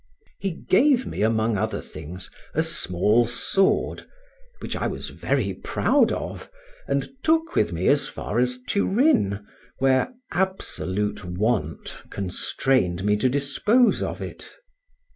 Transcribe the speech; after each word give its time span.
He 0.39 0.49
gave 0.49 1.05
me 1.05 1.21
among 1.21 1.59
other 1.59 1.79
things, 1.79 2.31
a 2.55 2.63
small 2.63 3.27
sword, 3.27 4.07
which 4.57 4.75
I 4.75 4.87
was 4.87 5.09
very 5.09 5.53
proud 5.53 6.11
of, 6.11 6.49
and 6.87 7.07
took 7.21 7.53
with 7.53 7.71
me 7.71 7.85
as 7.87 8.07
far 8.07 8.39
as 8.39 8.57
Turin, 8.67 9.45
where 9.77 10.11
absolute 10.31 11.23
want 11.23 12.01
constrained 12.09 13.03
me 13.03 13.15
to 13.17 13.29
dispose 13.29 14.01
of 14.01 14.23
it. 14.23 14.49